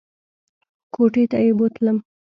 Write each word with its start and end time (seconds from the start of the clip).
کوټې 0.93 1.23
ته 1.31 1.37
یې 1.45 1.51
بوتلم! 1.57 1.97